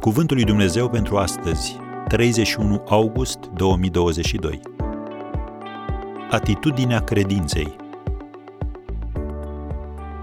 Cuvântul 0.00 0.36
lui 0.36 0.44
Dumnezeu 0.44 0.88
pentru 0.88 1.16
astăzi, 1.16 1.76
31 2.08 2.82
august 2.88 3.38
2022. 3.38 4.60
Atitudinea 6.30 7.00
credinței. 7.00 7.76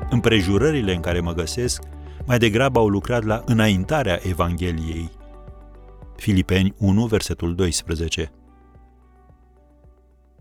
Împrejurările 0.09 0.93
în 0.93 1.00
care 1.00 1.20
mă 1.20 1.33
găsesc 1.33 1.83
mai 2.25 2.38
degrabă 2.38 2.79
au 2.79 2.88
lucrat 2.88 3.23
la 3.23 3.43
înaintarea 3.46 4.20
Evangheliei. 4.21 5.11
Filipeni 6.15 6.74
1, 6.78 7.05
versetul 7.05 7.55
12. 7.55 8.32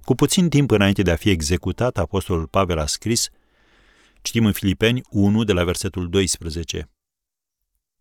Cu 0.04 0.14
puțin 0.14 0.48
timp 0.48 0.70
înainte 0.70 1.02
de 1.02 1.10
a 1.10 1.16
fi 1.16 1.30
executat, 1.30 1.98
Apostolul 1.98 2.46
Pavel 2.46 2.78
a 2.78 2.86
scris, 2.86 3.28
citim 4.22 4.46
în 4.46 4.52
Filipeni 4.52 5.00
1, 5.10 5.44
de 5.44 5.52
la 5.52 5.64
versetul 5.64 6.08
12. 6.08 6.91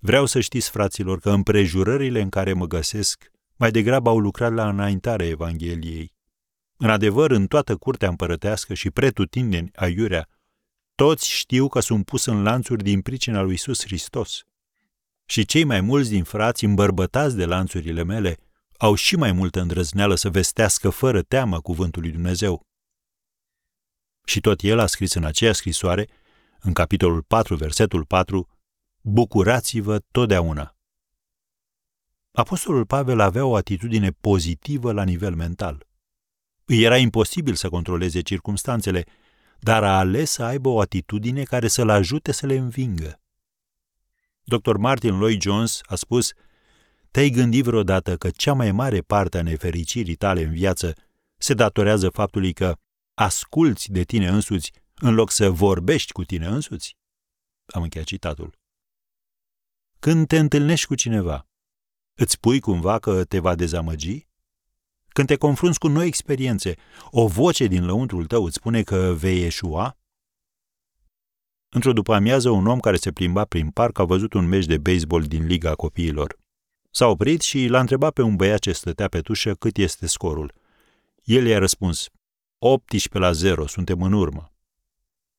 Vreau 0.04 0.26
să 0.26 0.40
știți, 0.40 0.70
fraților, 0.70 1.20
că 1.20 1.30
împrejurările 1.30 2.22
în 2.22 2.30
care 2.30 2.54
mă 2.54 2.66
găsesc 2.66 3.32
mai 3.56 3.72
degrabă 3.72 4.10
au 4.10 4.20
lucrat 4.20 4.54
la 4.54 4.70
înaintarea 4.70 5.28
Evangheliei. 5.28 6.14
În 6.78 6.90
adevăr, 6.90 7.32
în 7.32 7.48
toată 7.48 7.76
curtea 7.78 8.10
împărătească 8.10 8.74
și 8.74 8.92
pretutindeni 8.92 9.72
aiurea, 9.76 10.28
toți 10.96 11.30
știu 11.30 11.68
că 11.68 11.80
sunt 11.80 12.06
pus 12.06 12.26
în 12.26 12.44
lanțuri 12.44 12.84
din 12.84 13.02
pricina 13.02 13.42
lui 13.42 13.54
Isus 13.54 13.84
Hristos. 13.84 14.42
Și 15.26 15.46
cei 15.46 15.64
mai 15.64 15.82
mulți 15.82 16.10
din 16.10 16.24
frați, 16.24 16.66
îmbărbătați 16.66 17.36
de 17.36 17.46
lanțurile 17.46 18.04
mele, 18.04 18.38
au 18.78 18.96
și 18.96 19.16
mai 19.16 19.32
multă 19.32 19.62
îndrăzneală 19.62 20.16
să 20.16 20.30
vestească 20.30 20.90
fără 20.90 21.22
teamă 21.22 21.60
cuvântul 21.62 22.02
lui 22.02 22.12
Dumnezeu. 22.12 22.62
Și 24.26 24.40
tot 24.40 24.62
el 24.62 24.80
a 24.80 24.86
scris 24.86 25.14
în 25.14 25.24
aceea 25.24 25.54
scrisoare, 25.54 26.08
în 26.60 26.74
capitolul 26.74 27.22
4, 27.22 27.56
versetul 27.56 28.06
4, 28.06 28.48
Bucurați-vă 29.04 30.00
totdeauna. 30.00 30.76
Apostolul 32.32 32.86
Pavel 32.86 33.20
avea 33.20 33.46
o 33.46 33.56
atitudine 33.56 34.12
pozitivă 34.12 34.92
la 34.92 35.04
nivel 35.04 35.36
mental. 35.36 35.88
Îi 36.66 36.84
era 36.84 36.98
imposibil 36.98 37.56
să 37.56 37.70
controleze 37.70 38.22
circumstanțele, 38.22 39.06
dar 39.60 39.84
a 39.84 39.98
ales 39.98 40.32
să 40.32 40.44
aibă 40.44 40.70
o 40.70 40.80
atitudine 40.80 41.44
care 41.44 41.68
să-l 41.68 41.90
ajute 41.90 42.32
să 42.32 42.46
le 42.46 42.56
învingă. 42.58 43.22
Dr. 44.44 44.76
Martin 44.76 45.18
Lloyd 45.18 45.42
Jones 45.42 45.82
a 45.84 45.96
spus, 45.96 46.34
Te-ai 47.12 47.30
gândit 47.30 47.64
vreodată 47.64 48.18
că 48.18 48.30
cea 48.30 48.54
mai 48.54 48.72
mare 48.72 49.02
parte 49.02 49.38
a 49.38 49.42
nefericirii 49.42 50.16
tale 50.16 50.44
în 50.44 50.52
viață 50.52 50.94
se 51.38 51.54
datorează 51.54 52.10
faptului 52.10 52.54
că 52.54 52.78
asculți 53.14 53.92
de 53.92 54.04
tine 54.04 54.28
însuți 54.28 54.72
în 54.96 55.14
loc 55.14 55.32
să 55.32 55.50
vorbești 55.50 56.12
cu 56.12 56.24
tine 56.24 56.46
însuți? 56.46 56.98
Am 57.66 57.82
încheiat 57.82 58.08
citatul. 58.08 58.61
Când 60.02 60.28
te 60.28 60.38
întâlnești 60.38 60.86
cu 60.86 60.96
cineva, 60.96 61.48
îți 62.14 62.32
spui 62.32 62.60
cumva 62.60 63.00
că 63.00 63.24
te 63.24 63.40
va 63.40 63.56
dezamăgi? 63.56 64.28
Când 65.08 65.28
te 65.28 65.36
confrunți 65.36 65.80
cu 65.80 65.88
noi 65.88 66.08
experiențe, 66.08 66.76
o 67.10 67.28
voce 67.28 67.66
din 67.68 67.86
lăuntrul 67.86 68.26
tău 68.26 68.46
îți 68.46 68.56
spune 68.56 68.84
că 68.84 69.14
vei 69.18 69.46
eșua? 69.46 69.98
Într-o 71.70 71.94
după 71.94 72.14
amiază, 72.14 72.50
un 72.50 72.68
om 72.68 72.80
care 72.80 72.96
se 72.96 73.12
plimba 73.12 73.46
prin 73.46 73.70
parc 73.70 74.00
a 74.00 74.04
văzut 74.04 74.34
un 74.34 74.48
meci 74.48 74.66
de 74.66 74.78
baseball 74.78 75.24
din 75.24 75.46
Liga 75.46 75.76
Copiilor. 75.76 76.38
S-a 76.92 77.08
oprit 77.08 77.42
și 77.42 77.68
l-a 77.68 77.80
întrebat 77.80 78.14
pe 78.14 78.22
un 78.22 78.36
băiat 78.36 78.60
ce 78.60 78.72
stătea 78.72 79.08
pe 79.08 79.22
tușă 79.22 79.54
cât 79.54 79.78
este 79.78 80.08
scorul. 80.08 80.54
El 81.24 81.46
i-a 81.46 81.58
răspuns, 81.58 82.10
18 82.58 83.18
la 83.18 83.32
0, 83.32 83.68
suntem 83.68 84.02
în 84.02 84.14
urmă. 84.14 84.54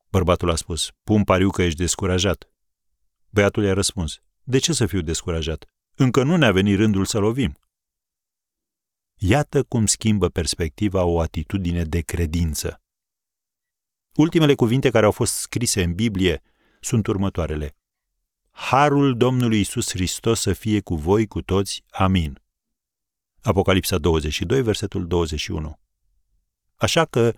Bărbatul 0.08 0.50
a 0.50 0.54
spus, 0.54 0.90
pun 1.02 1.24
pariu 1.24 1.50
că 1.50 1.62
ești 1.62 1.78
descurajat. 1.78 2.48
Băiatul 3.30 3.64
i-a 3.64 3.72
răspuns, 3.72 4.22
de 4.44 4.58
ce 4.58 4.72
să 4.72 4.86
fiu 4.86 5.00
descurajat? 5.00 5.64
Încă 5.94 6.22
nu 6.22 6.36
ne-a 6.36 6.52
venit 6.52 6.76
rândul 6.76 7.04
să 7.04 7.18
lovim. 7.18 7.56
Iată 9.18 9.62
cum 9.62 9.86
schimbă 9.86 10.28
perspectiva 10.28 11.04
o 11.04 11.20
atitudine 11.20 11.84
de 11.84 12.00
credință. 12.00 12.82
Ultimele 14.14 14.54
cuvinte 14.54 14.90
care 14.90 15.04
au 15.04 15.10
fost 15.10 15.34
scrise 15.34 15.82
în 15.82 15.94
Biblie 15.94 16.42
sunt 16.80 17.06
următoarele. 17.06 17.76
Harul 18.50 19.16
Domnului 19.16 19.60
Isus 19.60 19.90
Hristos 19.90 20.40
să 20.40 20.52
fie 20.52 20.80
cu 20.80 20.96
voi 20.96 21.26
cu 21.26 21.42
toți. 21.42 21.84
Amin. 21.90 22.42
Apocalipsa 23.42 23.98
22, 23.98 24.62
versetul 24.62 25.06
21. 25.06 25.78
Așa 26.76 27.04
că 27.04 27.34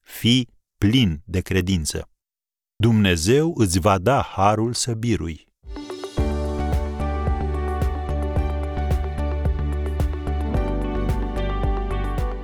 fii 0.00 0.48
plin 0.78 1.22
de 1.24 1.40
credință. 1.40 2.10
Dumnezeu 2.76 3.54
îți 3.56 3.78
va 3.78 3.98
da 3.98 4.22
harul 4.22 4.72
să 4.72 4.94
birui. 4.94 5.47